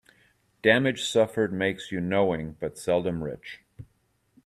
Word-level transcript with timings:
Damage 0.63 1.03
suffered 1.07 1.53
makes 1.53 1.91
you 1.91 1.99
knowing, 2.01 2.57
but 2.59 2.75
seldom 2.75 3.23
rich. 3.23 3.59